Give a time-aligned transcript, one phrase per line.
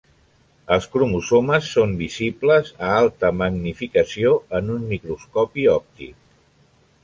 [0.75, 6.21] Els cromosomes són visibles a alta magnificació en un microscopi òptic.